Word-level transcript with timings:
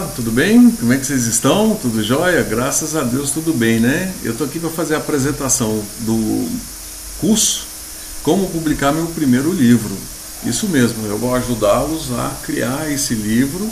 Olá, 0.00 0.10
tudo 0.16 0.32
bem? 0.32 0.70
Como 0.70 0.94
é 0.94 0.96
que 0.96 1.04
vocês 1.04 1.26
estão? 1.26 1.74
Tudo 1.74 2.02
jóia? 2.02 2.42
Graças 2.42 2.96
a 2.96 3.02
Deus, 3.02 3.32
tudo 3.32 3.52
bem, 3.52 3.78
né? 3.78 4.10
Eu 4.24 4.32
estou 4.32 4.46
aqui 4.46 4.58
para 4.58 4.70
fazer 4.70 4.94
a 4.94 4.96
apresentação 4.96 5.84
do 6.00 6.48
curso 7.20 7.66
Como 8.22 8.48
Publicar 8.48 8.92
Meu 8.92 9.08
Primeiro 9.08 9.52
Livro. 9.52 9.94
Isso 10.42 10.66
mesmo, 10.68 11.06
eu 11.06 11.18
vou 11.18 11.34
ajudá-los 11.34 12.10
a 12.12 12.34
criar 12.46 12.90
esse 12.90 13.12
livro 13.12 13.70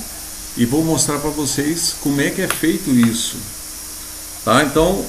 e 0.55 0.67
vou 0.67 0.85
mostrar 0.85 1.19
para 1.19 1.31
vocês 1.31 1.97
como 2.03 2.21
é 2.21 2.29
que 2.29 2.43
é 2.43 2.49
feito 2.49 2.91
isso. 2.91 3.39
Tá? 4.45 4.63
Então, 4.65 5.03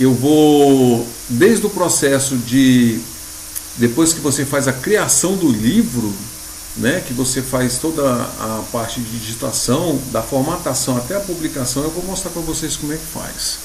eu 0.00 0.14
vou, 0.14 1.06
desde 1.28 1.66
o 1.66 1.70
processo 1.70 2.34
de, 2.38 2.98
depois 3.76 4.14
que 4.14 4.20
você 4.20 4.46
faz 4.46 4.66
a 4.66 4.72
criação 4.72 5.36
do 5.36 5.52
livro, 5.52 6.14
né, 6.76 7.02
que 7.06 7.12
você 7.12 7.42
faz 7.42 7.78
toda 7.78 8.02
a 8.02 8.62
parte 8.70 9.00
de 9.00 9.18
digitação, 9.18 10.00
da 10.12 10.22
formatação 10.22 10.96
até 10.96 11.16
a 11.16 11.20
publicação, 11.20 11.82
eu 11.82 11.90
vou 11.90 12.04
mostrar 12.04 12.30
para 12.30 12.42
vocês 12.42 12.76
como 12.76 12.92
é 12.92 12.96
que 12.96 13.06
faz. 13.06 13.58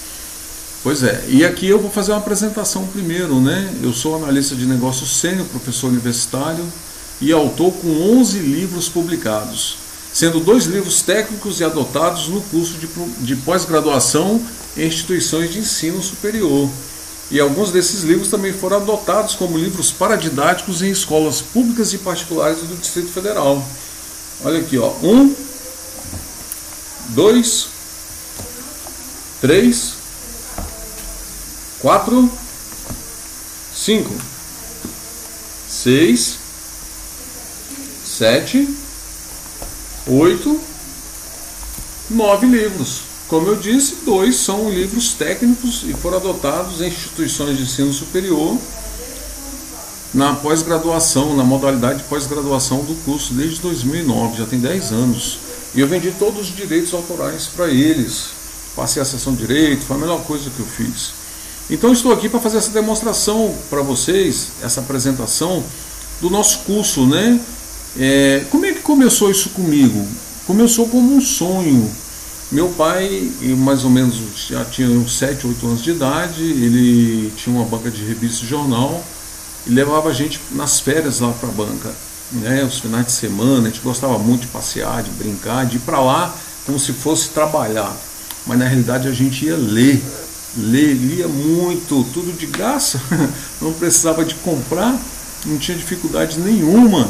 Pois 0.84 1.04
é, 1.04 1.24
e 1.28 1.44
aqui 1.44 1.68
eu 1.68 1.80
vou 1.80 1.90
fazer 1.90 2.12
uma 2.12 2.20
apresentação 2.20 2.86
primeiro, 2.86 3.42
né? 3.42 3.74
Eu 3.82 3.92
sou 3.92 4.16
analista 4.16 4.56
de 4.56 4.66
negócios 4.66 5.18
sênior, 5.18 5.48
professor 5.48 5.88
universitário 5.88 6.64
e 7.20 7.32
autor 7.32 7.72
com 7.74 8.20
11 8.20 8.38
livros 8.38 8.88
publicados, 8.88 9.78
sendo 10.14 10.40
dois 10.40 10.66
livros 10.66 11.02
técnicos 11.02 11.60
e 11.60 11.64
adotados 11.64 12.28
no 12.28 12.40
curso 12.42 12.74
de, 12.74 12.88
de 13.26 13.36
pós-graduação 13.38 14.40
em 14.78 14.86
instituições 14.86 15.52
de 15.52 15.60
ensino 15.60 16.02
superior. 16.04 16.70
E 17.32 17.40
alguns 17.40 17.72
desses 17.72 18.04
livros 18.04 18.30
também 18.30 18.54
foram 18.54 18.78
adotados 18.78 19.34
como 19.36 19.58
livros 19.58 19.92
paradidáticos 19.92 20.82
em 20.82 20.92
escolas 20.92 21.42
públicas 21.42 21.92
e 21.94 21.98
particulares 21.98 22.60
do 22.60 22.76
Distrito 22.78 23.12
Federal. 23.12 23.66
Olha 24.44 24.60
aqui, 24.60 24.78
ó. 24.78 24.92
Um, 25.02 25.36
dois, 27.10 27.68
três, 29.42 29.94
quatro, 31.80 32.32
cinco, 33.74 34.14
seis, 35.68 36.38
sete, 38.06 38.70
oito, 40.08 40.60
nove 42.10 42.46
livros. 42.46 43.15
Como 43.28 43.48
eu 43.48 43.56
disse, 43.56 43.98
dois 44.06 44.36
são 44.36 44.70
livros 44.70 45.14
técnicos 45.14 45.84
e 45.84 45.94
foram 45.94 46.18
adotados 46.18 46.80
em 46.82 46.88
instituições 46.88 47.58
de 47.58 47.64
ensino 47.64 47.92
superior 47.92 48.56
na 50.14 50.34
pós-graduação, 50.36 51.36
na 51.36 51.44
modalidade 51.44 52.00
de 52.00 52.06
pós-graduação 52.06 52.84
do 52.86 52.96
curso 53.04 53.34
desde 53.34 53.60
2009, 53.60 54.38
já 54.38 54.46
tem 54.46 54.60
10 54.60 54.92
anos. 54.92 55.40
E 55.74 55.82
eu 55.82 55.88
vendi 55.88 56.12
todos 56.18 56.50
os 56.50 56.56
direitos 56.56 56.94
autorais 56.94 57.48
para 57.48 57.68
eles. 57.68 58.30
Passei 58.76 59.02
a 59.02 59.06
sessão 59.06 59.34
de 59.34 59.46
direito, 59.46 59.84
foi 59.84 59.98
a 59.98 60.00
melhor 60.00 60.22
coisa 60.22 60.50
que 60.50 60.60
eu 60.60 60.66
fiz. 60.66 61.12
Então 61.70 61.92
estou 61.92 62.14
aqui 62.14 62.30
para 62.30 62.40
fazer 62.40 62.58
essa 62.58 62.70
demonstração 62.70 63.54
para 63.70 63.82
vocês, 63.82 64.50
essa 64.62 64.82
apresentação 64.82 65.64
do 66.22 66.30
nosso 66.30 66.60
curso, 66.60 67.06
né? 67.08 67.42
É, 67.98 68.46
como 68.52 68.66
é 68.66 68.72
que 68.72 68.82
começou 68.82 69.32
isso 69.32 69.50
comigo? 69.50 70.08
Começou 70.46 70.88
como 70.88 71.16
um 71.16 71.20
sonho 71.20 71.92
meu 72.56 72.70
pai, 72.70 73.30
mais 73.58 73.84
ou 73.84 73.90
menos, 73.90 74.16
já 74.48 74.64
tinha 74.64 74.90
uns 74.90 75.18
7, 75.18 75.46
8 75.46 75.68
anos 75.68 75.84
de 75.84 75.92
idade, 75.92 76.42
ele 76.42 77.30
tinha 77.36 77.54
uma 77.54 77.66
banca 77.66 77.92
de 77.92 78.02
revista 78.06 78.46
e 78.46 78.48
jornal 78.48 79.04
e 79.68 79.72
levava 79.72 80.08
a 80.08 80.14
gente 80.14 80.40
nas 80.52 80.80
férias 80.80 81.20
lá 81.20 81.34
para 81.34 81.50
a 81.50 81.52
banca. 81.52 81.94
Né, 82.32 82.64
os 82.64 82.80
finais 82.80 83.08
de 83.08 83.12
semana, 83.12 83.68
a 83.68 83.70
gente 83.70 83.82
gostava 83.82 84.18
muito 84.18 84.44
de 84.44 84.48
passear, 84.48 85.04
de 85.04 85.12
brincar, 85.12 85.66
de 85.66 85.76
ir 85.76 85.80
para 85.82 86.00
lá 86.00 86.34
como 86.66 86.80
se 86.80 86.94
fosse 86.94 87.30
trabalhar. 87.30 87.94
Mas 88.48 88.58
na 88.58 88.66
realidade 88.66 89.10
a 89.10 89.12
gente 89.12 89.46
ia 89.46 89.58
ler, 89.58 90.02
ler, 90.58 90.94
lia 90.94 91.28
muito, 91.28 92.06
tudo 92.14 92.32
de 92.32 92.46
graça, 92.46 93.02
não 93.62 93.74
precisava 93.74 94.24
de 94.24 94.34
comprar, 94.36 94.98
não 95.46 95.58
tinha 95.58 95.78
dificuldade 95.78 96.40
nenhuma 96.40 97.10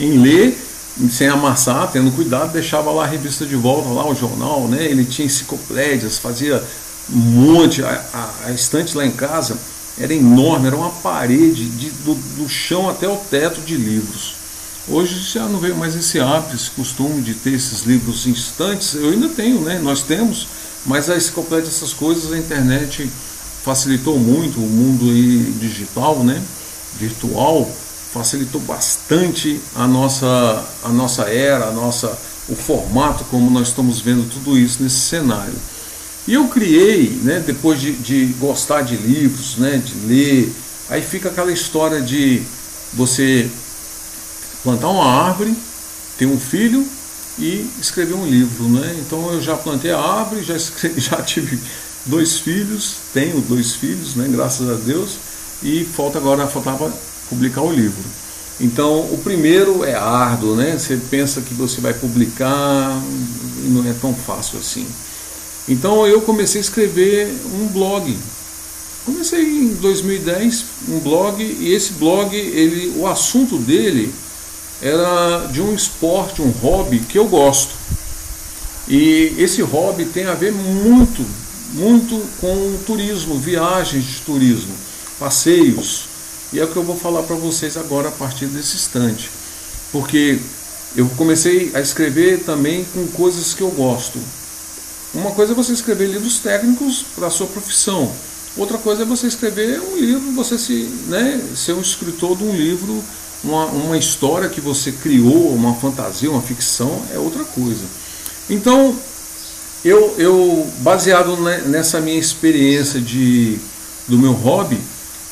em 0.00 0.16
ler 0.16 0.65
sem 1.10 1.28
amassar, 1.28 1.90
tendo 1.92 2.10
cuidado, 2.10 2.52
deixava 2.52 2.90
lá 2.90 3.04
a 3.04 3.06
revista 3.06 3.44
de 3.44 3.54
volta, 3.54 3.88
lá 3.88 4.08
o 4.08 4.14
jornal, 4.14 4.66
né? 4.66 4.84
Ele 4.84 5.04
tinha 5.04 5.26
enciclopédias, 5.26 6.18
fazia 6.18 6.62
um 7.12 7.18
monte, 7.18 7.82
a, 7.84 8.04
a, 8.12 8.48
a 8.48 8.52
estante 8.52 8.96
lá 8.96 9.04
em 9.04 9.10
casa 9.10 9.58
era 9.98 10.12
enorme, 10.12 10.66
era 10.66 10.76
uma 10.76 10.90
parede 10.90 11.66
de, 11.66 11.90
do, 11.90 12.14
do 12.14 12.48
chão 12.48 12.88
até 12.88 13.08
o 13.08 13.16
teto 13.16 13.60
de 13.60 13.76
livros. 13.76 14.34
Hoje 14.88 15.18
já 15.18 15.46
não 15.46 15.58
veio 15.58 15.74
mais 15.74 15.96
esse 15.96 16.20
hábito, 16.20 16.54
esse 16.54 16.70
costume 16.70 17.20
de 17.22 17.34
ter 17.34 17.54
esses 17.54 17.82
livros 17.82 18.26
em 18.26 18.30
estantes. 18.30 18.94
Eu 18.94 19.10
ainda 19.10 19.28
tenho, 19.28 19.60
né? 19.60 19.80
Nós 19.82 20.02
temos, 20.02 20.46
mas 20.84 21.10
a 21.10 21.16
enciclopédia, 21.16 21.68
essas 21.68 21.92
coisas, 21.92 22.32
a 22.32 22.38
internet 22.38 23.10
facilitou 23.64 24.18
muito 24.18 24.58
o 24.58 24.68
mundo 24.68 25.06
digital, 25.58 26.22
né? 26.22 26.40
Virtual 26.98 27.68
facilitou 28.16 28.60
bastante 28.62 29.60
a 29.74 29.86
nossa, 29.86 30.64
a 30.82 30.88
nossa 30.88 31.24
era, 31.24 31.66
a 31.66 31.70
nossa, 31.70 32.18
o 32.48 32.56
formato 32.56 33.24
como 33.24 33.50
nós 33.50 33.68
estamos 33.68 34.00
vendo 34.00 34.26
tudo 34.30 34.58
isso 34.58 34.82
nesse 34.82 35.00
cenário. 35.00 35.52
E 36.26 36.32
eu 36.32 36.48
criei, 36.48 37.10
né, 37.22 37.42
depois 37.46 37.78
de, 37.78 37.92
de 37.92 38.26
gostar 38.38 38.82
de 38.82 38.96
livros, 38.96 39.56
né, 39.56 39.76
de 39.76 40.06
ler, 40.06 40.52
aí 40.88 41.02
fica 41.02 41.28
aquela 41.28 41.52
história 41.52 42.00
de 42.00 42.42
você 42.94 43.50
plantar 44.62 44.88
uma 44.88 45.04
árvore, 45.04 45.54
ter 46.16 46.26
um 46.26 46.40
filho 46.40 46.86
e 47.38 47.68
escrever 47.78 48.14
um 48.14 48.26
livro. 48.26 48.64
Né? 48.64 48.96
Então 48.98 49.30
eu 49.30 49.42
já 49.42 49.56
plantei 49.56 49.90
a 49.90 50.00
árvore, 50.00 50.42
já, 50.42 50.56
escrevi, 50.56 50.98
já 51.02 51.20
tive 51.22 51.60
dois 52.06 52.38
filhos, 52.38 52.96
tenho 53.12 53.42
dois 53.42 53.74
filhos, 53.74 54.14
né, 54.14 54.26
graças 54.30 54.68
a 54.70 54.74
Deus, 54.74 55.18
e 55.62 55.84
falta 55.84 56.16
agora, 56.18 56.46
faltava 56.46 56.90
publicar 57.28 57.62
o 57.62 57.72
livro. 57.72 58.04
Então, 58.60 59.00
o 59.00 59.20
primeiro 59.22 59.84
é 59.84 59.94
árduo, 59.94 60.56
né? 60.56 60.78
Você 60.78 60.96
pensa 60.96 61.42
que 61.42 61.52
você 61.52 61.80
vai 61.80 61.92
publicar 61.92 63.02
e 63.64 63.68
não 63.68 63.88
é 63.88 63.92
tão 63.92 64.14
fácil 64.14 64.58
assim. 64.58 64.86
Então, 65.68 66.06
eu 66.06 66.22
comecei 66.22 66.60
a 66.60 66.62
escrever 66.62 67.34
um 67.54 67.66
blog. 67.68 68.16
Comecei 69.04 69.42
em 69.42 69.74
2010 69.74 70.64
um 70.88 70.98
blog 71.00 71.42
e 71.42 71.72
esse 71.72 71.92
blog, 71.92 72.34
ele, 72.34 72.94
o 72.96 73.06
assunto 73.06 73.58
dele 73.58 74.12
era 74.80 75.46
de 75.52 75.60
um 75.60 75.74
esporte, 75.74 76.42
um 76.42 76.50
hobby 76.50 77.00
que 77.00 77.18
eu 77.18 77.26
gosto. 77.26 77.74
E 78.88 79.34
esse 79.38 79.62
hobby 79.62 80.06
tem 80.06 80.26
a 80.26 80.34
ver 80.34 80.52
muito, 80.52 81.24
muito 81.74 82.22
com 82.40 82.78
turismo, 82.86 83.38
viagens 83.38 84.04
de 84.04 84.20
turismo, 84.20 84.74
passeios. 85.18 86.15
E 86.56 86.58
é 86.58 86.64
o 86.64 86.68
que 86.68 86.76
eu 86.76 86.82
vou 86.82 86.96
falar 86.96 87.22
para 87.24 87.36
vocês 87.36 87.76
agora 87.76 88.08
a 88.08 88.12
partir 88.12 88.46
desse 88.46 88.76
instante. 88.76 89.30
Porque 89.92 90.38
eu 90.96 91.06
comecei 91.10 91.70
a 91.74 91.82
escrever 91.82 92.44
também 92.44 92.82
com 92.94 93.06
coisas 93.08 93.52
que 93.52 93.60
eu 93.60 93.70
gosto. 93.70 94.18
Uma 95.12 95.32
coisa 95.32 95.52
é 95.52 95.54
você 95.54 95.74
escrever 95.74 96.06
livros 96.06 96.38
técnicos 96.38 97.04
para 97.14 97.26
a 97.26 97.30
sua 97.30 97.46
profissão. 97.46 98.10
Outra 98.56 98.78
coisa 98.78 99.02
é 99.02 99.04
você 99.04 99.26
escrever 99.26 99.82
um 99.82 99.98
livro, 99.98 100.32
você 100.32 100.56
se, 100.56 100.88
né, 101.08 101.42
ser 101.54 101.74
um 101.74 101.82
escritor 101.82 102.34
de 102.38 102.44
um 102.44 102.56
livro, 102.56 103.04
uma, 103.44 103.66
uma 103.66 103.98
história 103.98 104.48
que 104.48 104.62
você 104.62 104.90
criou, 104.90 105.52
uma 105.52 105.74
fantasia, 105.74 106.30
uma 106.30 106.40
ficção, 106.40 107.02
é 107.14 107.18
outra 107.18 107.44
coisa. 107.44 107.84
Então, 108.48 108.96
eu, 109.84 110.14
eu 110.16 110.66
baseado 110.78 111.36
nessa 111.66 112.00
minha 112.00 112.18
experiência 112.18 112.98
de, 112.98 113.58
do 114.08 114.16
meu 114.16 114.32
hobby, 114.32 114.80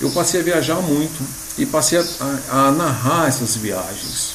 eu 0.04 0.10
passei 0.10 0.40
a 0.40 0.44
viajar 0.44 0.80
muito 0.82 1.26
e 1.56 1.64
passei 1.64 1.98
a, 1.98 2.04
a, 2.50 2.66
a 2.66 2.72
narrar 2.72 3.28
essas 3.28 3.56
viagens, 3.56 4.34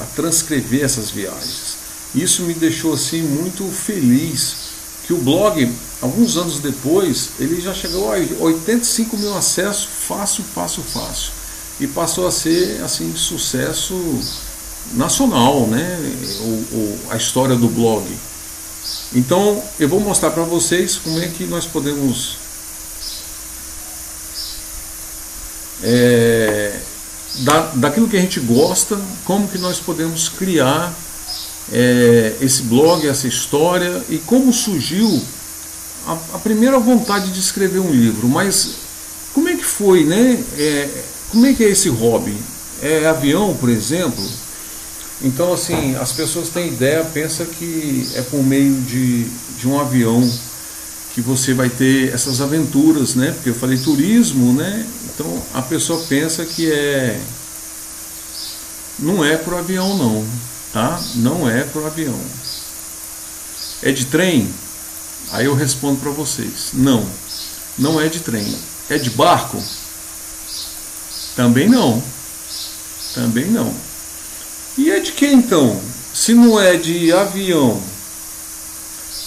a 0.00 0.04
transcrever 0.16 0.84
essas 0.84 1.10
viagens. 1.10 1.76
Isso 2.14 2.42
me 2.42 2.54
deixou 2.54 2.94
assim 2.94 3.22
muito 3.22 3.64
feliz 3.70 4.70
que 5.06 5.12
o 5.12 5.18
blog, 5.18 5.70
alguns 6.00 6.36
anos 6.36 6.58
depois, 6.58 7.30
ele 7.38 7.60
já 7.60 7.74
chegou 7.74 8.12
a 8.12 8.16
85 8.16 9.16
mil 9.16 9.36
acessos, 9.36 9.88
fácil, 10.08 10.42
fácil, 10.54 10.82
fácil. 10.82 11.32
E 11.78 11.86
passou 11.86 12.26
a 12.26 12.30
ser 12.30 12.82
assim 12.82 13.14
sucesso 13.14 13.94
nacional, 14.94 15.66
né? 15.66 15.98
O, 16.40 16.44
o, 16.44 17.00
a 17.10 17.16
história 17.16 17.56
do 17.56 17.68
blog. 17.68 18.06
Então 19.14 19.62
eu 19.78 19.88
vou 19.88 20.00
mostrar 20.00 20.30
para 20.30 20.44
vocês 20.44 20.96
como 20.96 21.18
é 21.20 21.28
que 21.28 21.44
nós 21.44 21.66
podemos 21.66 22.36
é, 25.82 26.78
da, 27.40 27.72
daquilo 27.74 28.08
que 28.08 28.16
a 28.16 28.20
gente 28.20 28.40
gosta, 28.40 29.00
como 29.24 29.48
que 29.48 29.58
nós 29.58 29.78
podemos 29.78 30.28
criar 30.28 30.94
é, 31.72 32.34
esse 32.40 32.62
blog, 32.62 33.06
essa 33.06 33.28
história 33.28 34.02
e 34.08 34.18
como 34.18 34.52
surgiu 34.52 35.22
a, 36.06 36.12
a, 36.34 36.38
primeira 36.38 36.78
vontade 36.78 37.30
de 37.30 37.38
escrever 37.38 37.78
um 37.78 37.90
livro. 37.90 38.28
Mas 38.28 38.74
como 39.32 39.48
é 39.48 39.56
que 39.56 39.64
foi, 39.64 40.04
né? 40.04 40.42
É, 40.58 40.88
como 41.30 41.46
é 41.46 41.54
que 41.54 41.64
é 41.64 41.68
esse 41.68 41.88
hobby? 41.88 42.36
É 42.82 43.06
avião, 43.06 43.54
por 43.54 43.68
exemplo? 43.68 44.24
Então, 45.22 45.52
assim, 45.52 45.94
as 45.96 46.12
pessoas 46.12 46.48
têm 46.48 46.68
ideia, 46.68 47.04
pensa 47.04 47.44
que 47.44 48.08
é 48.14 48.22
por 48.22 48.42
meio 48.42 48.74
de, 48.80 49.24
de 49.58 49.68
um 49.68 49.78
avião 49.78 50.28
que 51.14 51.20
você 51.20 51.52
vai 51.52 51.68
ter 51.68 52.12
essas 52.14 52.40
aventuras, 52.40 53.14
né? 53.14 53.32
Porque 53.32 53.50
eu 53.50 53.54
falei 53.54 53.76
turismo, 53.76 54.52
né? 54.54 54.86
Então 55.20 55.42
a 55.52 55.60
pessoa 55.60 56.02
pensa 56.08 56.46
que 56.46 56.72
é. 56.72 57.20
Não 58.98 59.22
é 59.22 59.36
por 59.36 59.52
avião, 59.52 59.94
não, 59.94 60.26
tá? 60.72 60.98
Não 61.16 61.48
é 61.48 61.62
por 61.62 61.84
avião. 61.84 62.18
É 63.82 63.92
de 63.92 64.06
trem? 64.06 64.50
Aí 65.30 65.44
eu 65.44 65.54
respondo 65.54 66.00
para 66.00 66.10
vocês: 66.10 66.70
não, 66.72 67.06
não 67.76 68.00
é 68.00 68.08
de 68.08 68.20
trem. 68.20 68.46
É 68.88 68.96
de 68.96 69.10
barco? 69.10 69.62
Também 71.36 71.68
não. 71.68 72.02
Também 73.14 73.44
não. 73.44 73.74
E 74.78 74.90
é 74.90 75.00
de 75.00 75.12
que 75.12 75.26
então? 75.26 75.78
Se 76.14 76.32
não 76.32 76.58
é 76.58 76.78
de 76.78 77.12
avião, 77.12 77.78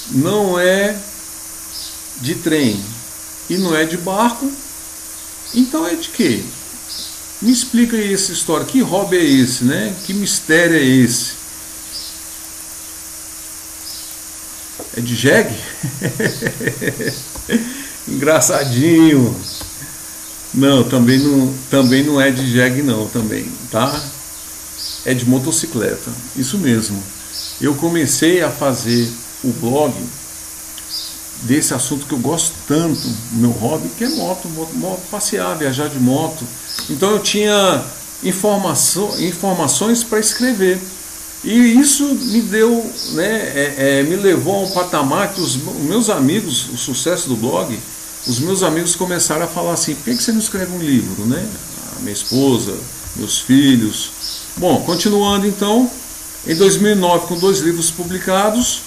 não 0.10 0.60
é 0.60 0.98
de 2.20 2.34
trem 2.34 2.84
e 3.48 3.58
não 3.58 3.76
é 3.76 3.86
de 3.86 3.98
barco, 3.98 4.52
então 5.54 5.86
é 5.86 5.96
de 5.96 6.10
quê? 6.10 6.44
Me 7.42 7.52
explica 7.52 7.98
aí 7.98 8.14
essa 8.14 8.32
história. 8.32 8.66
Que 8.66 8.80
hobby 8.82 9.18
é 9.18 9.24
esse, 9.24 9.66
né? 9.66 9.94
Que 10.06 10.14
mistério 10.14 10.78
é 10.78 10.82
esse? 10.82 11.34
É 14.96 15.02
de 15.02 15.16
jegue? 15.16 15.56
Engraçadinho. 18.08 19.36
Não, 20.54 20.84
também 20.84 21.20
não, 21.20 21.54
também 21.70 22.04
não 22.04 22.22
é 22.22 22.32
de 22.32 22.50
jegue 22.50 22.82
não, 22.82 23.08
também, 23.08 23.52
tá? 23.72 24.02
É 25.04 25.14
de 25.14 25.28
motocicleta. 25.28 26.12
Isso 26.36 26.58
mesmo. 26.58 27.04
Eu 27.60 27.74
comecei 27.76 28.42
a 28.42 28.50
fazer 28.50 29.12
o 29.44 29.52
blog 29.52 29.94
desse 31.42 31.74
assunto 31.74 32.06
que 32.06 32.14
eu 32.14 32.20
gosto 32.20 32.54
tanto, 32.68 33.10
meu 33.32 33.52
hobby, 33.52 33.90
que 33.98 34.04
é 34.04 34.10
moto, 34.10 34.48
moto, 34.50 34.74
moto 34.76 35.02
passear, 35.12 35.58
viajar 35.58 35.90
de 35.90 36.00
moto. 36.00 36.46
Então 36.90 37.12
eu 37.12 37.20
tinha 37.20 37.84
informação, 38.24 39.20
informações 39.20 40.04
para 40.04 40.20
escrever. 40.20 40.80
E 41.44 41.54
isso 41.54 42.06
me 42.06 42.42
deu, 42.42 42.90
né, 43.12 43.26
é, 43.26 43.76
é, 43.78 44.04
me 44.04 44.16
levou 44.16 44.56
a 44.56 44.60
um 44.60 44.72
patamar 44.72 45.34
que 45.34 45.42
os 45.42 45.58
meus 45.58 46.10
amigos, 46.10 46.70
o 46.70 46.78
sucesso 46.78 47.28
do 47.28 47.36
blog, 47.36 47.78
os 48.26 48.40
meus 48.40 48.64
amigos 48.64 48.96
começaram 48.96 49.44
a 49.44 49.48
falar 49.48 49.74
assim, 49.74 49.94
por 49.94 50.06
que 50.06 50.24
você 50.24 50.32
não 50.32 50.40
escreve 50.40 50.74
um 50.74 50.80
livro, 50.80 51.26
né? 51.26 51.46
A 51.98 52.00
minha 52.00 52.14
esposa, 52.14 52.74
meus 53.18 53.40
filhos. 53.40 54.12
Bom, 54.56 54.82
continuando 54.84 55.46
então, 55.46 55.92
em 56.48 56.56
2009 56.56 57.28
com 57.28 57.38
dois 57.38 57.60
livros 57.60 57.92
publicados 57.92 58.82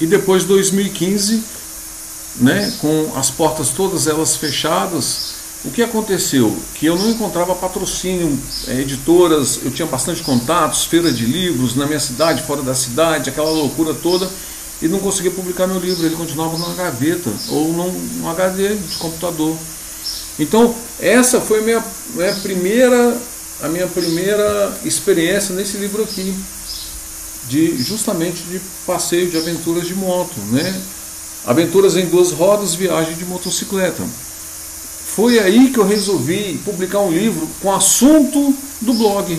e 0.00 0.06
depois 0.06 0.44
2015 0.44 1.42
né, 2.36 2.72
com 2.80 3.12
as 3.16 3.30
portas 3.30 3.70
todas 3.70 4.06
elas 4.06 4.36
fechadas, 4.36 5.34
o 5.64 5.70
que 5.70 5.82
aconteceu? 5.82 6.54
Que 6.74 6.86
eu 6.86 6.96
não 6.96 7.10
encontrava 7.10 7.54
patrocínio, 7.54 8.38
é, 8.68 8.80
editoras, 8.80 9.60
eu 9.64 9.70
tinha 9.70 9.86
bastante 9.86 10.22
contatos, 10.22 10.84
feira 10.84 11.10
de 11.10 11.24
livros 11.24 11.74
na 11.74 11.86
minha 11.86 12.00
cidade, 12.00 12.42
fora 12.42 12.62
da 12.62 12.74
cidade, 12.74 13.30
aquela 13.30 13.50
loucura 13.50 13.94
toda, 13.94 14.28
e 14.82 14.88
não 14.88 14.98
conseguia 14.98 15.30
publicar 15.30 15.66
meu 15.66 15.78
livro, 15.78 16.04
ele 16.04 16.16
continuava 16.16 16.58
numa 16.58 16.74
gaveta 16.74 17.30
ou 17.48 17.72
num, 17.72 17.90
num 17.90 18.28
HD 18.28 18.74
de 18.74 18.96
computador. 18.96 19.56
Então, 20.38 20.74
essa 21.00 21.40
foi 21.40 21.62
minha, 21.62 21.82
minha 22.14 22.34
primeira, 22.34 23.16
a 23.62 23.68
minha 23.68 23.86
primeira 23.86 24.76
experiência 24.84 25.54
nesse 25.54 25.78
livro 25.78 26.02
aqui, 26.02 26.34
de 27.48 27.82
justamente 27.82 28.42
de 28.44 28.60
passeio 28.86 29.30
de 29.30 29.36
aventuras 29.36 29.86
de 29.86 29.94
moto, 29.94 30.34
né? 30.50 30.80
Aventuras 31.46 31.96
em 31.96 32.06
duas 32.06 32.32
rodas, 32.32 32.74
viagem 32.74 33.14
de 33.14 33.24
motocicleta. 33.24 34.02
Foi 35.14 35.38
aí 35.38 35.70
que 35.70 35.78
eu 35.78 35.86
resolvi 35.86 36.60
publicar 36.64 37.00
um 37.00 37.12
livro 37.12 37.48
com 37.60 37.72
assunto 37.72 38.54
do 38.80 38.94
blog. 38.94 39.38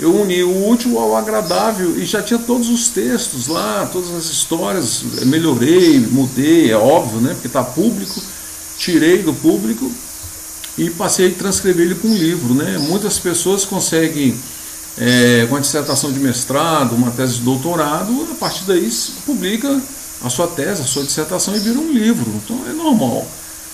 Eu 0.00 0.12
uni 0.20 0.42
o 0.42 0.68
útil 0.68 0.98
ao 0.98 1.14
agradável 1.16 1.96
e 1.96 2.04
já 2.04 2.20
tinha 2.20 2.38
todos 2.38 2.68
os 2.68 2.88
textos 2.88 3.46
lá, 3.46 3.88
todas 3.92 4.12
as 4.12 4.24
histórias. 4.24 5.02
Melhorei, 5.26 6.00
mudei, 6.00 6.70
é 6.70 6.76
óbvio, 6.76 7.20
né? 7.20 7.34
Porque 7.34 7.46
está 7.46 7.62
público. 7.62 8.20
Tirei 8.76 9.22
do 9.22 9.32
público 9.32 9.92
e 10.76 10.90
passei 10.90 11.28
a 11.28 11.30
transcrever 11.30 11.86
ele 11.86 11.94
para 11.94 12.10
um 12.10 12.16
livro, 12.16 12.54
né? 12.54 12.78
Muitas 12.78 13.18
pessoas 13.18 13.64
conseguem 13.64 14.34
é, 14.98 15.46
com 15.48 15.56
a 15.56 15.60
dissertação 15.60 16.12
de 16.12 16.20
mestrado, 16.20 16.94
uma 16.94 17.10
tese 17.10 17.34
de 17.34 17.40
doutorado, 17.40 18.28
a 18.30 18.34
partir 18.34 18.64
daí 18.64 18.88
publica 19.26 19.80
a 20.22 20.30
sua 20.30 20.46
tese, 20.46 20.82
a 20.82 20.86
sua 20.86 21.04
dissertação 21.04 21.54
e 21.54 21.58
vira 21.58 21.78
um 21.78 21.92
livro. 21.92 22.30
Então 22.44 22.60
é 22.68 22.72
normal. 22.72 23.26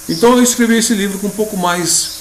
Então 0.09 0.37
eu 0.37 0.43
escrevi 0.43 0.77
esse 0.77 0.95
livro 0.95 1.19
com 1.19 1.29
um 1.29 1.31
pouco 1.31 1.57
mais 1.57 2.21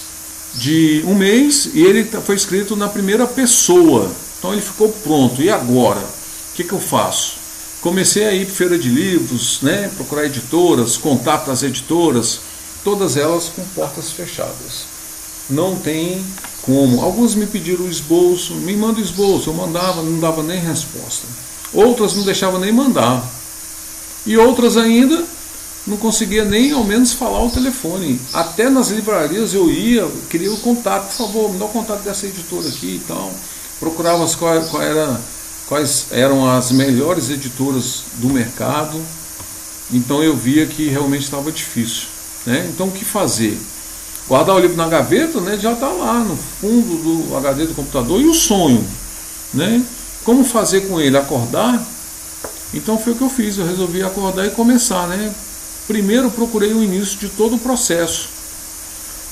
de 0.55 1.03
um 1.05 1.15
mês 1.15 1.69
e 1.73 1.81
ele 1.81 2.03
foi 2.25 2.35
escrito 2.35 2.75
na 2.75 2.87
primeira 2.87 3.25
pessoa. 3.25 4.11
Então 4.37 4.53
ele 4.53 4.61
ficou 4.61 4.89
pronto. 4.89 5.41
E 5.41 5.49
agora? 5.49 5.99
O 5.99 6.55
que, 6.55 6.63
que 6.63 6.73
eu 6.73 6.79
faço? 6.79 7.37
Comecei 7.81 8.25
a 8.25 8.33
ir 8.33 8.45
para 8.45 8.55
feira 8.55 8.77
de 8.77 8.89
livros, 8.89 9.61
né, 9.61 9.89
procurar 9.95 10.25
editoras, 10.25 10.97
contato 10.97 11.47
das 11.47 11.63
editoras, 11.63 12.41
todas 12.83 13.15
elas 13.15 13.49
com 13.55 13.63
portas 13.73 14.11
fechadas. 14.11 14.83
Não 15.49 15.77
tem 15.77 16.23
como. 16.69 17.01
Alguns 17.01 17.33
me 17.33 17.47
pediram 17.47 17.85
o 17.85 17.89
esboço, 17.89 18.53
me 18.53 18.75
manda 18.77 18.99
o 18.99 19.03
esboço, 19.03 19.49
eu 19.49 19.55
mandava, 19.55 20.03
não 20.03 20.19
dava 20.19 20.43
nem 20.43 20.59
resposta. 20.59 21.25
Outras 21.73 22.13
não 22.13 22.23
deixavam 22.23 22.59
nem 22.59 22.71
mandar. 22.71 23.27
E 24.23 24.37
outras 24.37 24.77
ainda 24.77 25.25
não 25.87 25.97
conseguia 25.97 26.45
nem 26.45 26.71
ao 26.71 26.83
menos 26.83 27.13
falar 27.13 27.43
o 27.43 27.49
telefone. 27.49 28.21
Até 28.31 28.69
nas 28.69 28.89
livrarias 28.89 29.55
eu 29.55 29.71
ia, 29.71 30.07
queria 30.29 30.53
o 30.53 30.57
contato, 30.57 31.07
por 31.07 31.25
favor, 31.25 31.51
me 31.51 31.57
dá 31.57 31.65
o 31.65 31.69
contato 31.69 32.03
dessa 32.03 32.27
editora 32.27 32.67
aqui 32.67 33.01
e 33.01 33.01
tal. 33.07 33.31
Procurava 33.79 34.23
as, 34.23 34.35
qual, 34.35 34.61
qual 34.65 34.83
era, 34.83 35.19
quais 35.67 36.05
eram 36.11 36.47
as 36.47 36.71
melhores 36.71 37.31
editoras 37.31 38.03
do 38.17 38.29
mercado. 38.29 39.01
Então 39.91 40.21
eu 40.21 40.35
via 40.35 40.67
que 40.67 40.87
realmente 40.87 41.23
estava 41.23 41.51
difícil. 41.51 42.07
Né? 42.45 42.69
Então 42.71 42.89
o 42.89 42.91
que 42.91 43.03
fazer? 43.03 43.57
Guardar 44.29 44.55
o 44.55 44.59
livro 44.59 44.77
na 44.77 44.87
gaveta 44.87 45.41
né, 45.41 45.57
já 45.59 45.73
está 45.73 45.87
lá 45.87 46.19
no 46.19 46.37
fundo 46.37 47.25
do 47.27 47.35
HD 47.35 47.65
do 47.65 47.75
computador 47.75 48.21
e 48.21 48.27
o 48.27 48.33
sonho. 48.33 48.85
Né? 49.53 49.83
Como 50.23 50.45
fazer 50.45 50.87
com 50.87 51.01
ele? 51.01 51.17
Acordar 51.17 51.83
então 52.73 52.97
foi 52.97 53.13
o 53.13 53.15
que 53.15 53.23
eu 53.23 53.29
fiz, 53.29 53.57
eu 53.57 53.65
resolvi 53.65 54.03
acordar 54.03 54.45
e 54.45 54.51
começar, 54.51 55.07
né? 55.07 55.33
Primeiro 55.87 56.29
procurei 56.29 56.71
o 56.71 56.83
início 56.83 57.17
de 57.17 57.27
todo 57.29 57.55
o 57.55 57.59
processo. 57.59 58.29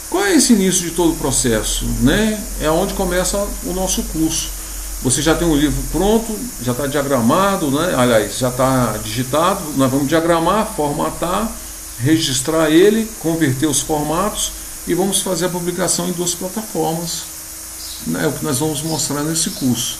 Qual 0.09 0.23
é 0.23 0.33
esse 0.35 0.53
início 0.53 0.83
de 0.83 0.91
todo 0.91 1.11
o 1.11 1.15
processo? 1.15 1.85
Né? 2.01 2.41
É 2.61 2.69
onde 2.69 2.93
começa 2.93 3.37
o 3.63 3.73
nosso 3.73 4.01
curso. 4.03 4.49
Você 5.03 5.21
já 5.21 5.35
tem 5.35 5.47
um 5.47 5.55
livro 5.55 5.79
pronto, 5.91 6.35
já 6.63 6.71
está 6.71 6.87
diagramado, 6.87 7.69
né? 7.69 7.93
aliás, 7.95 8.39
já 8.39 8.49
está 8.49 8.95
digitado. 9.03 9.61
Nós 9.75 9.91
vamos 9.91 10.07
diagramar, 10.07 10.73
formatar, 10.75 11.51
registrar 11.99 12.71
ele, 12.71 13.07
converter 13.19 13.67
os 13.67 13.81
formatos 13.81 14.53
e 14.87 14.93
vamos 14.93 15.21
fazer 15.21 15.45
a 15.45 15.49
publicação 15.49 16.07
em 16.07 16.11
duas 16.11 16.33
plataformas. 16.33 17.23
Né? 18.05 18.25
O 18.27 18.31
que 18.33 18.43
nós 18.43 18.59
vamos 18.59 18.81
mostrar 18.81 19.23
nesse 19.23 19.49
curso. 19.51 19.97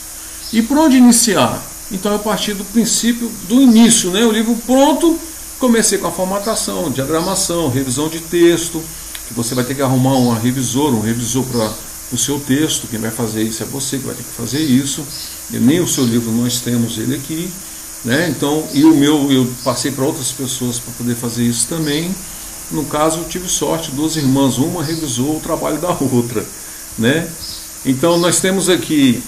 E 0.54 0.62
por 0.62 0.78
onde 0.78 0.98
iniciar? 0.98 1.62
Então 1.92 2.12
eu 2.12 2.20
parti 2.20 2.54
do 2.54 2.64
princípio, 2.66 3.30
do 3.48 3.62
início, 3.62 4.10
né? 4.12 4.26
o 4.26 4.32
livro 4.32 4.56
pronto, 4.66 5.20
comecei 5.60 5.98
com 5.98 6.08
a 6.08 6.12
formatação, 6.12 6.90
diagramação, 6.90 7.70
revisão 7.70 8.08
de 8.08 8.20
texto, 8.20 8.82
que 9.28 9.34
você 9.34 9.54
vai 9.54 9.64
ter 9.64 9.76
que 9.76 9.82
arrumar 9.82 10.16
um 10.16 10.34
revisor, 10.34 10.94
um 10.94 11.02
revisor 11.02 11.44
para 11.44 11.74
o 12.12 12.18
seu 12.18 12.40
texto, 12.40 12.88
quem 12.88 13.00
vai 13.00 13.12
fazer 13.12 13.44
isso 13.44 13.64
é 13.64 13.66
você 13.66 13.98
que 13.98 14.06
vai 14.06 14.16
ter 14.16 14.24
que 14.24 14.34
fazer 14.34 14.60
isso, 14.60 15.06
e 15.52 15.58
nem 15.58 15.82
o 15.82 15.88
seu 15.88 16.06
livro 16.06 16.32
nós 16.32 16.60
temos 16.60 16.98
ele 16.98 17.16
aqui, 17.16 17.50
né? 18.06 18.30
Então, 18.30 18.66
e 18.74 18.86
o 18.86 18.96
meu 18.96 19.32
eu 19.32 19.52
passei 19.64 19.92
para 19.92 20.06
outras 20.06 20.32
pessoas 20.32 20.80
para 20.80 20.94
poder 20.94 21.16
fazer 21.16 21.44
isso 21.44 21.68
também. 21.68 22.14
No 22.72 22.86
caso, 22.86 23.26
tive 23.30 23.48
sorte, 23.48 23.92
duas 23.92 24.16
irmãs, 24.16 24.58
uma 24.58 24.84
revisou 24.84 25.38
o 25.38 25.40
trabalho 25.40 25.78
da 25.78 25.90
outra, 26.00 26.46
né? 26.98 27.30
Então, 27.86 28.18
nós 28.18 28.40
temos 28.40 28.70
aqui 28.70 29.24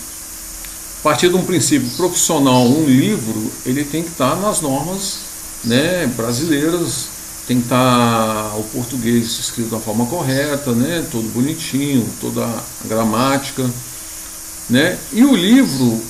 a 0.99 1.01
partir 1.01 1.29
de 1.29 1.35
um 1.35 1.45
princípio 1.45 1.89
profissional, 1.91 2.67
um 2.67 2.83
livro, 2.83 3.49
ele 3.65 3.85
tem 3.85 4.03
que 4.03 4.09
estar 4.09 4.35
nas 4.35 4.59
normas 4.59 5.19
né, 5.63 6.05
brasileiras, 6.07 7.07
tem 7.47 7.57
que 7.57 7.63
estar 7.63 8.53
o 8.57 8.63
português 8.73 9.39
escrito 9.39 9.69
da 9.69 9.79
forma 9.79 10.05
correta, 10.07 10.73
né, 10.73 11.05
todo 11.09 11.23
bonitinho, 11.33 12.05
toda 12.19 12.43
a 12.43 12.63
gramática. 12.85 13.69
Né? 14.69 14.97
E 15.13 15.23
o 15.23 15.33
livro, 15.33 16.01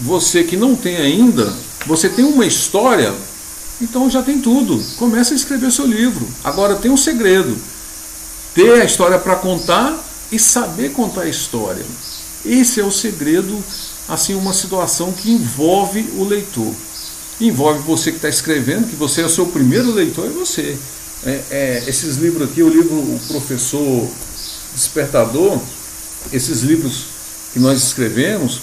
você 0.00 0.42
que 0.42 0.56
não 0.56 0.74
tem 0.74 0.96
ainda, 0.96 1.54
você 1.86 2.08
tem 2.08 2.24
uma 2.24 2.46
história, 2.46 3.14
então 3.80 4.10
já 4.10 4.22
tem 4.22 4.40
tudo. 4.40 4.82
Começa 4.96 5.32
a 5.32 5.36
escrever 5.36 5.70
seu 5.70 5.86
livro. 5.86 6.26
Agora 6.42 6.76
tem 6.76 6.90
um 6.90 6.96
segredo: 6.96 7.56
ter 8.54 8.80
a 8.80 8.84
história 8.84 9.18
para 9.18 9.36
contar 9.36 10.04
e 10.30 10.38
saber 10.38 10.92
contar 10.92 11.22
a 11.22 11.28
história. 11.28 11.84
Esse 12.44 12.80
é 12.80 12.84
o 12.84 12.92
segredo 12.92 13.62
assim 14.08 14.34
uma 14.34 14.52
situação 14.52 15.12
que 15.12 15.30
envolve 15.30 16.08
o 16.16 16.24
leitor. 16.24 16.72
Envolve 17.40 17.80
você 17.80 18.10
que 18.10 18.16
está 18.16 18.28
escrevendo, 18.28 18.88
que 18.88 18.96
você 18.96 19.20
é 19.20 19.26
o 19.26 19.28
seu 19.28 19.46
primeiro 19.46 19.92
leitor, 19.92 20.26
é 20.26 20.30
você. 20.30 20.76
É, 21.24 21.42
é, 21.50 21.84
esses 21.86 22.16
livros 22.16 22.48
aqui, 22.48 22.62
o 22.62 22.68
livro 22.68 22.94
O 22.94 23.20
Professor 23.28 24.08
Despertador, 24.74 25.60
esses 26.32 26.62
livros 26.62 27.06
que 27.52 27.58
nós 27.58 27.82
escrevemos, 27.82 28.60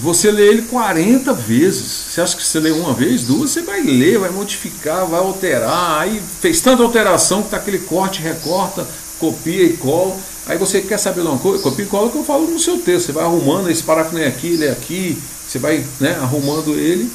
você 0.00 0.30
lê 0.30 0.48
ele 0.48 0.62
40 0.62 1.32
vezes. 1.32 1.82
Você 1.82 2.20
acha 2.20 2.36
que 2.36 2.44
você 2.44 2.60
lê 2.60 2.70
uma 2.70 2.94
vez, 2.94 3.24
duas, 3.24 3.50
você 3.50 3.62
vai 3.62 3.82
ler, 3.82 4.18
vai 4.18 4.30
modificar, 4.30 5.06
vai 5.06 5.20
alterar. 5.20 6.00
Aí 6.00 6.20
fez 6.40 6.60
tanta 6.60 6.82
alteração 6.82 7.40
que 7.40 7.48
está 7.48 7.56
aquele 7.56 7.80
corte, 7.80 8.22
recorta, 8.22 8.86
copia 9.18 9.64
e 9.64 9.76
cola. 9.76 10.16
Aí 10.46 10.56
você 10.56 10.80
quer 10.80 10.98
saber 10.98 11.22
de 11.22 11.26
uma 11.26 11.38
coisa, 11.38 11.62
copia 11.62 11.84
e 11.84 11.88
cola 11.88 12.10
que 12.10 12.16
eu 12.16 12.24
falo 12.24 12.46
no 12.46 12.58
seu 12.58 12.78
texto. 12.78 13.06
Você 13.06 13.12
vai 13.12 13.24
arrumando, 13.24 13.70
esse 13.70 13.82
parágrafo 13.82 14.18
é 14.18 14.26
aqui, 14.26 14.48
ele 14.48 14.66
é 14.66 14.70
aqui. 14.70 15.18
Você 15.46 15.58
vai 15.58 15.84
né, 15.98 16.16
arrumando 16.20 16.74
ele 16.74 17.10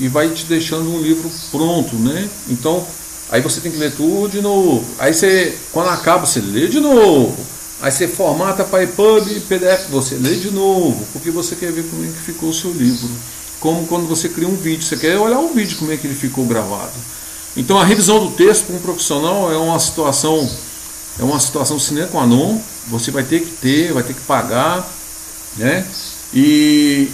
e 0.00 0.08
vai 0.08 0.28
te 0.30 0.44
deixando 0.46 0.90
um 0.90 1.00
livro 1.00 1.30
pronto, 1.50 1.94
né? 1.96 2.28
Então, 2.48 2.84
aí 3.30 3.40
você 3.40 3.60
tem 3.60 3.70
que 3.70 3.78
ler 3.78 3.92
tudo 3.92 4.28
de 4.28 4.40
novo. 4.40 4.84
Aí 4.98 5.12
você, 5.12 5.56
quando 5.72 5.90
acaba, 5.90 6.26
você 6.26 6.40
lê 6.40 6.68
de 6.68 6.80
novo. 6.80 7.36
Aí 7.84 7.92
você 7.92 8.08
formata 8.08 8.64
para 8.64 8.82
EPUB 8.82 9.40
PDF, 9.40 9.90
você 9.90 10.14
lê 10.14 10.36
de 10.36 10.50
novo, 10.50 11.06
porque 11.12 11.30
você 11.30 11.54
quer 11.54 11.70
ver 11.70 11.84
como 11.90 12.02
é 12.02 12.06
que 12.06 12.18
ficou 12.18 12.48
o 12.48 12.54
seu 12.54 12.72
livro. 12.72 13.10
Como 13.60 13.86
quando 13.86 14.08
você 14.08 14.26
cria 14.26 14.48
um 14.48 14.56
vídeo, 14.56 14.82
você 14.82 14.96
quer 14.96 15.18
olhar 15.18 15.38
o 15.38 15.52
vídeo, 15.52 15.76
como 15.76 15.92
é 15.92 15.98
que 15.98 16.06
ele 16.06 16.14
ficou 16.14 16.46
gravado. 16.46 16.94
Então 17.54 17.78
a 17.78 17.84
revisão 17.84 18.24
do 18.24 18.32
texto 18.32 18.64
para 18.64 18.76
um 18.76 18.78
profissional 18.78 19.52
é 19.52 19.58
uma 19.58 19.78
situação, 19.78 20.50
é 21.20 21.22
uma 21.24 21.38
situação 21.38 21.78
sine 21.78 22.06
qua 22.06 22.26
non, 22.26 22.58
você 22.86 23.10
vai 23.10 23.22
ter 23.22 23.40
que 23.40 23.50
ter, 23.50 23.92
vai 23.92 24.02
ter 24.02 24.14
que 24.14 24.22
pagar, 24.22 24.90
né? 25.58 25.86
E 26.32 27.10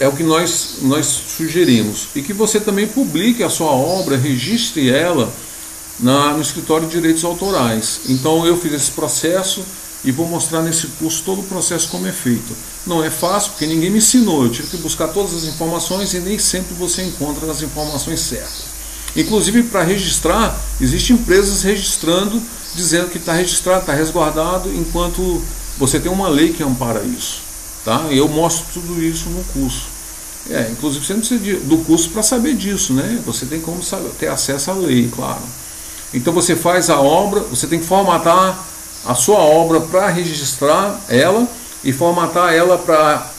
é 0.00 0.08
o 0.08 0.12
que 0.12 0.24
nós, 0.24 0.78
nós 0.82 1.06
sugerimos. 1.06 2.08
E 2.16 2.22
que 2.22 2.32
você 2.32 2.58
também 2.58 2.88
publique 2.88 3.40
a 3.40 3.48
sua 3.48 3.70
obra, 3.70 4.16
registre 4.16 4.90
ela 4.90 5.32
na, 5.98 6.32
no 6.34 6.42
escritório 6.42 6.86
de 6.86 6.92
direitos 6.92 7.24
autorais. 7.24 8.00
Então 8.08 8.46
eu 8.46 8.56
fiz 8.58 8.72
esse 8.72 8.90
processo 8.90 9.64
e 10.04 10.12
vou 10.12 10.26
mostrar 10.26 10.62
nesse 10.62 10.86
curso 10.88 11.22
todo 11.24 11.40
o 11.40 11.44
processo 11.44 11.88
como 11.88 12.06
é 12.06 12.12
feito. 12.12 12.54
Não 12.86 13.02
é 13.02 13.10
fácil 13.10 13.52
porque 13.52 13.66
ninguém 13.66 13.90
me 13.90 13.98
ensinou, 13.98 14.44
eu 14.44 14.50
tive 14.50 14.68
que 14.68 14.76
buscar 14.76 15.08
todas 15.08 15.34
as 15.34 15.44
informações 15.44 16.14
e 16.14 16.20
nem 16.20 16.38
sempre 16.38 16.74
você 16.74 17.02
encontra 17.02 17.50
as 17.50 17.62
informações 17.62 18.20
certas. 18.20 18.76
Inclusive 19.16 19.64
para 19.64 19.82
registrar, 19.82 20.58
existem 20.80 21.16
empresas 21.16 21.62
registrando, 21.62 22.40
dizendo 22.74 23.08
que 23.08 23.18
está 23.18 23.32
registrado, 23.32 23.80
está 23.80 23.94
resguardado, 23.94 24.72
enquanto 24.72 25.42
você 25.78 25.98
tem 25.98 26.12
uma 26.12 26.28
lei 26.28 26.52
que 26.52 26.62
ampara 26.62 27.02
isso. 27.02 27.40
Tá? 27.84 28.06
Eu 28.10 28.28
mostro 28.28 28.66
tudo 28.74 29.02
isso 29.02 29.28
no 29.30 29.42
curso. 29.44 29.96
É, 30.50 30.68
inclusive 30.70 31.04
você 31.04 31.12
não 31.14 31.20
precisa 31.20 31.60
do 31.60 31.78
curso 31.78 32.10
para 32.10 32.22
saber 32.22 32.54
disso, 32.54 32.92
né? 32.92 33.20
Você 33.26 33.46
tem 33.46 33.60
como 33.60 33.82
saber, 33.82 34.10
ter 34.10 34.28
acesso 34.28 34.70
à 34.70 34.74
lei, 34.74 35.10
claro. 35.12 35.42
Então 36.14 36.32
você 36.32 36.56
faz 36.56 36.88
a 36.90 37.00
obra, 37.00 37.40
você 37.40 37.66
tem 37.66 37.78
que 37.78 37.86
formatar 37.86 38.64
a 39.04 39.14
sua 39.14 39.38
obra 39.38 39.80
para 39.80 40.08
registrar 40.08 41.00
ela 41.08 41.46
e 41.84 41.92
formatar 41.92 42.52
ela 42.52 42.78
para 42.78 43.30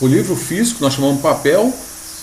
o 0.00 0.06
livro 0.06 0.34
físico, 0.36 0.82
nós 0.82 0.94
chamamos 0.94 1.20
papel, 1.20 1.72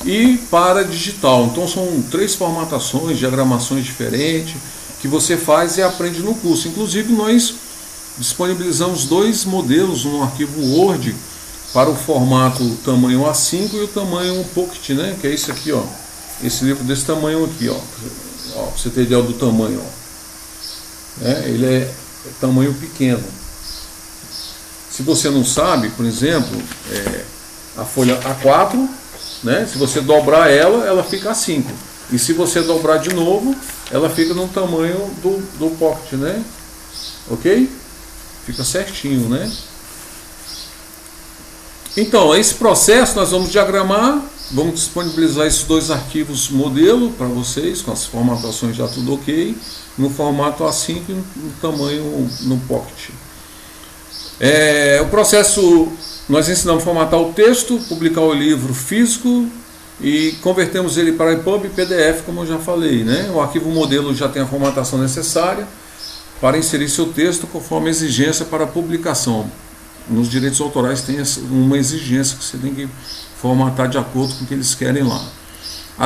e 0.06 0.38
para 0.50 0.84
digital. 0.84 1.46
Então 1.46 1.68
são 1.68 2.04
três 2.10 2.36
formatações, 2.36 3.20
diagramações 3.20 3.86
diferentes 3.86 4.56
que 5.00 5.08
você 5.08 5.38
faz 5.38 5.78
e 5.78 5.82
aprende 5.82 6.22
no 6.22 6.36
curso. 6.36 6.68
Inclusive 6.68 7.12
nós 7.14 7.54
disponibilizamos 8.18 9.06
dois 9.06 9.46
modelos 9.46 10.06
no 10.06 10.24
arquivo 10.24 10.62
Word 10.62 11.16
para 11.74 11.90
o 11.90 11.96
formato 11.96 12.68
tamanho 12.84 13.22
A5 13.22 13.74
e 13.74 13.80
o 13.80 13.88
tamanho 13.88 14.44
Pocket, 14.54 14.90
né? 14.90 15.16
Que 15.20 15.28
é 15.28 15.34
esse 15.34 15.50
aqui, 15.52 15.72
ó. 15.72 15.82
Esse 16.44 16.66
livro 16.66 16.84
desse 16.84 17.06
tamanho 17.06 17.46
aqui, 17.46 17.70
ó. 17.70 17.78
Ó, 18.56 18.64
pra 18.64 18.78
você 18.78 18.90
ter 18.90 19.04
ideia 19.04 19.22
do 19.22 19.34
tamanho, 19.34 19.82
ó. 19.84 21.26
É, 21.26 21.50
ele 21.50 21.66
é 21.66 21.94
tamanho 22.40 22.74
pequeno. 22.74 23.24
Se 24.90 25.04
você 25.04 25.30
não 25.30 25.46
sabe, 25.46 25.90
por 25.92 26.06
exemplo, 26.06 26.62
é, 26.92 27.26
a 27.78 27.86
folha 27.86 28.20
A4, 28.20 28.90
né? 29.44 29.68
Se 29.72 29.78
você 29.78 30.02
dobrar 30.02 30.50
ela, 30.50 30.86
ela 30.86 31.04
fica 31.04 31.32
A5. 31.32 31.66
E 32.12 32.20
se 32.20 32.34
você 32.34 32.62
dobrar 32.62 32.98
de 32.98 33.14
novo, 33.14 33.56
ela 33.90 34.10
fica 34.10 34.34
no 34.34 34.48
tamanho 34.48 35.10
do, 35.22 35.42
do 35.58 35.78
pocket, 35.78 36.14
né? 36.14 36.44
Ok? 37.30 37.72
Fica 38.46 38.64
certinho, 38.64 39.30
né? 39.30 39.50
Então, 41.96 42.36
esse 42.36 42.56
processo 42.56 43.16
nós 43.16 43.32
vamos 43.32 43.50
diagramar 43.50 44.22
Vamos 44.54 44.76
disponibilizar 44.76 45.48
esses 45.48 45.64
dois 45.64 45.90
arquivos 45.90 46.50
modelo 46.50 47.12
para 47.12 47.28
vocês, 47.28 47.82
com 47.82 47.92
as 47.92 48.06
formatações 48.06 48.76
já 48.76 48.86
tudo 48.86 49.14
ok, 49.14 49.56
no 49.98 50.10
formato 50.10 50.66
A5 50.66 51.02
e 51.08 51.14
no 51.14 51.52
tamanho 51.62 52.30
no 52.42 52.58
Pocket. 52.68 53.12
É, 54.42 55.00
o 55.02 55.08
processo, 55.08 55.88
nós 56.28 56.50
ensinamos 56.50 56.84
a 56.84 56.86
formatar 56.86 57.22
o 57.22 57.32
texto, 57.32 57.80
publicar 57.88 58.22
o 58.22 58.34
livro 58.34 58.74
físico 58.74 59.48
e 60.02 60.34
convertemos 60.42 60.98
ele 60.98 61.14
para 61.14 61.32
EPUB 61.32 61.68
e 61.68 61.70
PDF, 61.70 62.24
como 62.26 62.42
eu 62.42 62.48
já 62.48 62.58
falei. 62.58 63.06
Né? 63.06 63.32
O 63.34 63.40
arquivo 63.40 63.70
modelo 63.70 64.14
já 64.14 64.28
tem 64.28 64.42
a 64.42 64.48
formatação 64.48 65.00
necessária 65.00 65.66
para 66.42 66.58
inserir 66.58 66.90
seu 66.90 67.06
texto 67.14 67.48
conforme 67.48 67.88
a 67.88 67.92
exigência 67.92 68.44
para 68.44 68.68
publicação. 68.68 69.50
Nos 70.10 70.28
direitos 70.28 70.60
autorais 70.60 71.02
tem 71.04 71.24
uma 71.50 71.78
exigência 71.78 72.36
que 72.36 72.44
você 72.44 72.58
tem 72.58 72.74
que 72.74 72.90
formatar 73.42 73.90
de 73.90 73.98
acordo 73.98 74.36
com 74.36 74.44
o 74.44 74.48
que 74.48 74.54
eles 74.54 74.76
querem 74.76 75.04
lá. 75.04 75.22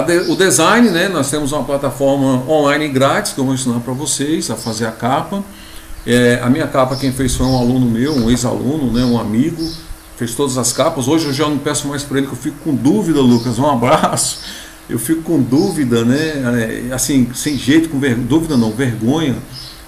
De, 0.06 0.32
o 0.32 0.36
design, 0.36 0.90
né, 0.90 1.08
nós 1.08 1.30
temos 1.30 1.52
uma 1.52 1.64
plataforma 1.64 2.44
online 2.50 2.88
grátis 2.88 3.34
que 3.34 3.40
eu 3.40 3.46
vou 3.46 3.54
ensinar 3.54 3.80
para 3.80 3.94
vocês 3.94 4.50
a 4.50 4.56
fazer 4.56 4.86
a 4.86 4.92
capa. 4.92 5.44
É, 6.06 6.40
a 6.42 6.50
minha 6.50 6.68
capa 6.68 6.96
quem 6.96 7.12
fez 7.12 7.36
foi 7.36 7.46
um 7.46 7.58
aluno 7.58 7.86
meu, 7.86 8.14
um 8.14 8.30
ex-aluno, 8.30 8.92
né, 8.92 9.04
um 9.04 9.20
amigo, 9.20 9.68
fez 10.18 10.34
todas 10.36 10.58
as 10.58 10.72
capas. 10.72 11.08
Hoje 11.08 11.26
eu 11.26 11.34
já 11.34 11.48
não 11.48 11.58
peço 11.58 11.88
mais 11.88 12.04
para 12.04 12.18
ele 12.18 12.28
que 12.28 12.34
eu 12.34 12.38
fico 12.38 12.58
com 12.64 12.74
dúvida, 12.74 13.20
Lucas. 13.20 13.60
Um 13.60 13.70
abraço. 13.70 14.40
Eu 14.90 15.00
fico 15.00 15.24
com 15.24 15.42
dúvida, 15.42 16.06
né? 16.06 16.88
É, 16.90 16.94
assim, 16.94 17.28
sem 17.34 17.58
jeito, 17.58 17.90
com 17.90 18.00
ver... 18.00 18.16
dúvida 18.16 18.56
não, 18.56 18.72
vergonha. 18.72 19.36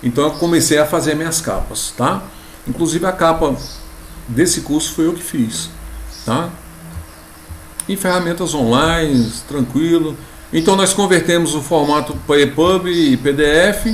Então 0.01 0.23
eu 0.23 0.31
comecei 0.31 0.77
a 0.77 0.85
fazer 0.85 1.15
minhas 1.15 1.39
capas, 1.39 1.93
tá? 1.95 2.23
Inclusive 2.67 3.05
a 3.05 3.11
capa 3.11 3.55
desse 4.27 4.61
curso 4.61 4.93
foi 4.93 5.05
eu 5.05 5.13
que 5.13 5.23
fiz, 5.23 5.69
tá? 6.25 6.49
Em 7.88 7.96
ferramentas 7.96 8.53
online, 8.53 9.32
tranquilo. 9.48 10.15
Então 10.51 10.75
nós 10.75 10.94
convertemos 10.94 11.56
o 11.56 11.62
formato 11.62 12.15
para 12.25 12.41
EPUB 12.41 12.89
e 12.89 13.17
PDF, 13.17 13.88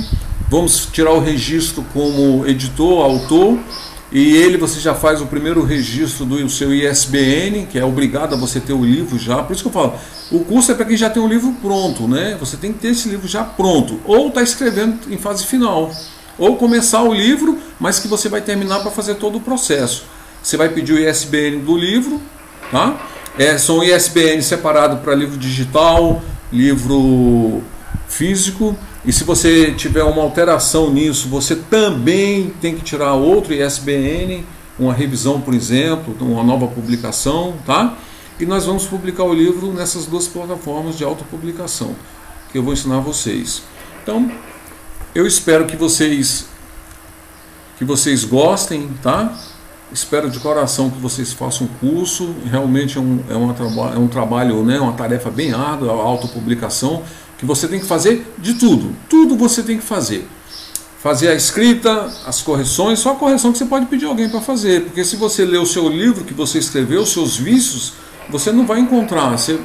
vamos 0.48 0.86
tirar 0.92 1.12
o 1.12 1.20
registro 1.20 1.84
como 1.92 2.46
editor, 2.46 3.04
autor, 3.04 3.58
e 4.12 4.36
ele 4.36 4.56
você 4.56 4.78
já 4.78 4.94
faz 4.94 5.20
o 5.20 5.26
primeiro 5.26 5.64
registro 5.64 6.24
do 6.24 6.48
seu 6.48 6.72
ISBN, 6.72 7.66
que 7.66 7.78
é 7.78 7.84
obrigado 7.84 8.34
a 8.34 8.36
você 8.36 8.60
ter 8.60 8.72
o 8.72 8.84
livro 8.84 9.18
já. 9.18 9.42
Por 9.42 9.52
isso 9.52 9.62
que 9.62 9.68
eu 9.68 9.72
falo, 9.72 9.94
o 10.30 10.40
curso 10.44 10.70
é 10.70 10.74
para 10.74 10.84
quem 10.84 10.96
já 10.96 11.10
tem 11.10 11.20
o 11.20 11.26
livro 11.26 11.52
pronto, 11.60 12.06
né? 12.06 12.36
Você 12.38 12.56
tem 12.56 12.72
que 12.72 12.78
ter 12.78 12.88
esse 12.88 13.08
livro 13.08 13.26
já 13.26 13.42
pronto, 13.42 14.00
ou 14.04 14.28
está 14.28 14.42
escrevendo 14.42 15.12
em 15.12 15.18
fase 15.18 15.44
final, 15.44 15.92
ou 16.38 16.56
começar 16.56 17.02
o 17.02 17.12
livro, 17.12 17.58
mas 17.80 17.98
que 17.98 18.06
você 18.06 18.28
vai 18.28 18.40
terminar 18.40 18.80
para 18.80 18.92
fazer 18.92 19.16
todo 19.16 19.38
o 19.38 19.40
processo. 19.40 20.04
Você 20.40 20.56
vai 20.56 20.68
pedir 20.68 20.92
o 20.92 20.98
ISBN 20.98 21.58
do 21.62 21.76
livro, 21.76 22.20
tá? 22.70 22.96
É, 23.36 23.58
são 23.58 23.82
ISBN 23.82 24.40
separado 24.42 24.98
para 24.98 25.14
livro 25.14 25.36
digital, 25.36 26.22
livro 26.52 27.62
físico. 28.06 28.76
E 29.04 29.12
se 29.12 29.24
você 29.24 29.72
tiver 29.72 30.04
uma 30.04 30.22
alteração 30.22 30.90
nisso, 30.90 31.28
você 31.28 31.56
também 31.56 32.52
tem 32.60 32.74
que 32.76 32.82
tirar 32.82 33.14
outro 33.14 33.52
ISBN, 33.52 34.44
uma 34.78 34.94
revisão, 34.94 35.40
por 35.40 35.52
exemplo, 35.52 36.16
uma 36.20 36.44
nova 36.44 36.68
publicação, 36.68 37.54
tá? 37.66 37.96
E 38.38 38.46
nós 38.46 38.66
vamos 38.66 38.86
publicar 38.86 39.24
o 39.24 39.34
livro 39.34 39.72
nessas 39.72 40.06
duas 40.06 40.26
plataformas 40.26 40.96
de 40.96 41.04
autopublicação 41.04 41.94
que 42.50 42.58
eu 42.58 42.62
vou 42.62 42.72
ensinar 42.72 43.00
vocês. 43.00 43.62
Então, 44.02 44.30
eu 45.14 45.26
espero 45.26 45.66
que 45.66 45.76
vocês 45.76 46.46
que 47.76 47.84
vocês 47.84 48.24
gostem, 48.24 48.88
tá? 49.02 49.36
Espero 49.94 50.28
de 50.28 50.40
coração 50.40 50.90
que 50.90 50.98
vocês 50.98 51.32
façam 51.32 51.68
o 51.68 51.70
curso. 51.78 52.34
Realmente 52.50 52.98
é 52.98 53.00
um, 53.00 53.20
é 53.30 53.34
uma, 53.36 53.54
é 53.94 53.96
um 53.96 54.08
trabalho, 54.08 54.64
né, 54.64 54.80
uma 54.80 54.94
tarefa 54.94 55.30
bem 55.30 55.52
árdua, 55.52 55.92
a 55.92 55.94
autopublicação, 55.94 57.04
que 57.38 57.46
você 57.46 57.68
tem 57.68 57.78
que 57.78 57.86
fazer 57.86 58.26
de 58.36 58.54
tudo. 58.54 58.92
Tudo 59.08 59.36
você 59.36 59.62
tem 59.62 59.78
que 59.78 59.84
fazer. 59.84 60.26
Fazer 60.98 61.28
a 61.28 61.34
escrita, 61.34 62.12
as 62.26 62.42
correções, 62.42 62.98
só 62.98 63.12
a 63.12 63.14
correção 63.14 63.52
que 63.52 63.58
você 63.58 63.66
pode 63.66 63.86
pedir 63.86 64.06
alguém 64.06 64.28
para 64.28 64.40
fazer. 64.40 64.82
Porque 64.82 65.04
se 65.04 65.14
você 65.14 65.44
ler 65.44 65.58
o 65.58 65.66
seu 65.66 65.88
livro 65.88 66.24
que 66.24 66.34
você 66.34 66.58
escreveu, 66.58 67.02
os 67.02 67.12
seus 67.12 67.36
vícios, 67.36 67.92
você 68.28 68.50
não 68.50 68.66
vai 68.66 68.80
encontrar. 68.80 69.30
Você, 69.38 69.60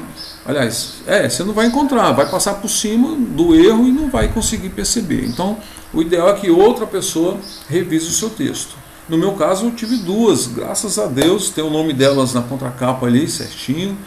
aliás, 0.46 1.02
é, 1.08 1.28
você 1.28 1.42
não 1.42 1.52
vai 1.52 1.66
encontrar, 1.66 2.12
vai 2.12 2.30
passar 2.30 2.54
por 2.54 2.68
cima 2.68 3.16
do 3.16 3.52
erro 3.52 3.84
e 3.84 3.90
não 3.90 4.08
vai 4.08 4.28
conseguir 4.28 4.68
perceber. 4.68 5.24
Então, 5.24 5.58
o 5.92 6.00
ideal 6.00 6.28
é 6.28 6.34
que 6.34 6.48
outra 6.52 6.86
pessoa 6.86 7.36
revise 7.68 8.06
o 8.06 8.12
seu 8.12 8.30
texto. 8.30 8.79
No 9.10 9.18
meu 9.18 9.32
caso, 9.32 9.66
eu 9.66 9.70
tive 9.72 9.96
duas, 9.96 10.46
graças 10.46 10.96
a 10.96 11.06
Deus, 11.06 11.50
tem 11.50 11.64
o 11.64 11.68
nome 11.68 11.92
delas 11.92 12.32
na 12.32 12.42
contracapa 12.42 13.06
ali, 13.06 13.26
certinho. 13.28 13.98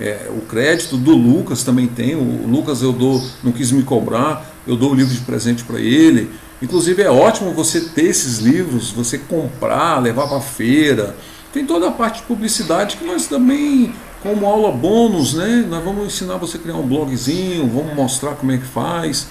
É, 0.00 0.30
o 0.30 0.46
crédito 0.46 0.96
do 0.96 1.14
Lucas 1.14 1.62
também 1.62 1.86
tem. 1.86 2.14
O 2.14 2.48
Lucas 2.48 2.80
eu 2.80 2.90
dou, 2.90 3.22
não 3.44 3.52
quis 3.52 3.70
me 3.70 3.82
cobrar, 3.82 4.50
eu 4.66 4.74
dou 4.74 4.92
o 4.92 4.94
livro 4.94 5.12
de 5.12 5.20
presente 5.20 5.62
para 5.62 5.78
ele. 5.78 6.30
Inclusive 6.62 7.02
é 7.02 7.10
ótimo 7.10 7.52
você 7.52 7.82
ter 7.82 8.06
esses 8.06 8.38
livros, 8.38 8.90
você 8.90 9.18
comprar, 9.18 10.02
levar 10.02 10.26
para 10.26 10.40
feira. 10.40 11.14
Tem 11.52 11.66
toda 11.66 11.88
a 11.88 11.92
parte 11.92 12.22
de 12.22 12.26
publicidade 12.26 12.96
que 12.96 13.04
nós 13.04 13.26
também, 13.26 13.94
como 14.22 14.46
aula 14.46 14.72
bônus, 14.72 15.34
né? 15.34 15.66
Nós 15.68 15.84
vamos 15.84 16.06
ensinar 16.06 16.38
você 16.38 16.56
a 16.56 16.60
criar 16.60 16.76
um 16.76 16.86
blogzinho, 16.86 17.68
vamos 17.68 17.94
mostrar 17.94 18.36
como 18.36 18.52
é 18.52 18.56
que 18.56 18.66
faz, 18.66 19.26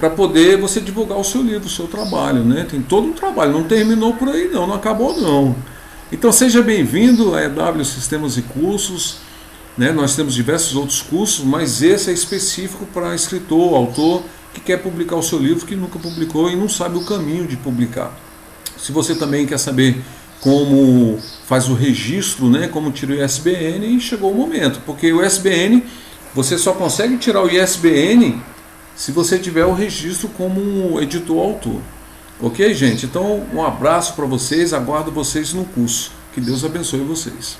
para 0.00 0.08
poder 0.08 0.56
você 0.56 0.80
divulgar 0.80 1.18
o 1.18 1.22
seu 1.22 1.42
livro, 1.42 1.66
o 1.66 1.70
seu 1.70 1.86
trabalho, 1.86 2.42
né? 2.42 2.66
Tem 2.68 2.80
todo 2.80 3.06
um 3.06 3.12
trabalho, 3.12 3.52
não 3.52 3.64
terminou 3.64 4.14
por 4.14 4.30
aí 4.30 4.48
não, 4.48 4.66
não 4.66 4.74
acabou 4.74 5.20
não. 5.20 5.54
Então 6.10 6.32
seja 6.32 6.62
bem-vindo 6.62 7.34
a 7.34 7.44
EW 7.44 7.84
Sistemas 7.84 8.38
e 8.38 8.42
Cursos. 8.42 9.18
Né? 9.76 9.92
Nós 9.92 10.16
temos 10.16 10.34
diversos 10.34 10.74
outros 10.74 11.02
cursos, 11.02 11.44
mas 11.44 11.82
esse 11.82 12.10
é 12.10 12.14
específico 12.14 12.86
para 12.86 13.14
escritor, 13.14 13.74
autor 13.74 14.22
que 14.54 14.60
quer 14.60 14.78
publicar 14.78 15.16
o 15.16 15.22
seu 15.22 15.38
livro, 15.38 15.66
que 15.66 15.76
nunca 15.76 15.98
publicou 15.98 16.50
e 16.50 16.56
não 16.56 16.68
sabe 16.68 16.96
o 16.96 17.04
caminho 17.04 17.46
de 17.46 17.56
publicar. 17.56 18.10
Se 18.78 18.92
você 18.92 19.14
também 19.14 19.46
quer 19.46 19.58
saber 19.58 20.02
como 20.40 21.18
faz 21.46 21.68
o 21.68 21.74
registro, 21.74 22.48
né, 22.48 22.68
como 22.68 22.90
tira 22.90 23.12
o 23.12 23.24
ISBN, 23.24 24.00
chegou 24.00 24.32
o 24.32 24.34
momento, 24.34 24.80
porque 24.86 25.12
o 25.12 25.24
ISBN 25.24 25.84
você 26.34 26.56
só 26.56 26.72
consegue 26.72 27.18
tirar 27.18 27.42
o 27.42 27.48
ISBN 27.48 28.40
se 29.00 29.12
você 29.12 29.38
tiver 29.38 29.64
o 29.64 29.72
registro 29.72 30.28
como 30.28 31.00
editor-autor. 31.00 31.80
Ok, 32.38 32.74
gente? 32.74 33.06
Então, 33.06 33.46
um 33.50 33.64
abraço 33.64 34.12
para 34.12 34.26
vocês, 34.26 34.74
aguardo 34.74 35.10
vocês 35.10 35.54
no 35.54 35.64
curso. 35.64 36.12
Que 36.34 36.40
Deus 36.40 36.66
abençoe 36.66 37.00
vocês. 37.00 37.56